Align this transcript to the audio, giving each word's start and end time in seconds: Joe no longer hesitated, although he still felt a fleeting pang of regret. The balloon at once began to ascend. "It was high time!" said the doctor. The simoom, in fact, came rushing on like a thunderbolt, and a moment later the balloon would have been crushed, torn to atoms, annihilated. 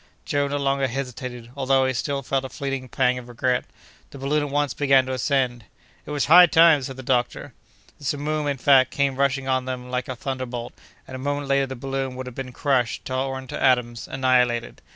Joe 0.25 0.47
no 0.47 0.57
longer 0.57 0.87
hesitated, 0.87 1.51
although 1.55 1.85
he 1.85 1.93
still 1.93 2.23
felt 2.23 2.43
a 2.43 2.49
fleeting 2.49 2.89
pang 2.89 3.19
of 3.19 3.27
regret. 3.29 3.65
The 4.09 4.17
balloon 4.17 4.41
at 4.41 4.49
once 4.49 4.73
began 4.73 5.05
to 5.05 5.11
ascend. 5.13 5.65
"It 6.07 6.09
was 6.09 6.25
high 6.25 6.47
time!" 6.47 6.81
said 6.81 6.97
the 6.97 7.03
doctor. 7.03 7.53
The 7.99 8.05
simoom, 8.05 8.47
in 8.47 8.57
fact, 8.57 8.89
came 8.89 9.15
rushing 9.17 9.47
on 9.47 9.67
like 9.91 10.07
a 10.09 10.15
thunderbolt, 10.15 10.73
and 11.07 11.13
a 11.13 11.19
moment 11.19 11.45
later 11.49 11.67
the 11.67 11.75
balloon 11.75 12.15
would 12.15 12.25
have 12.25 12.33
been 12.33 12.51
crushed, 12.51 13.05
torn 13.05 13.45
to 13.49 13.63
atoms, 13.63 14.07
annihilated. 14.07 14.81